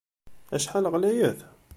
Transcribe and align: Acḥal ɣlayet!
Acḥal 0.55 0.85
ɣlayet! 0.93 1.39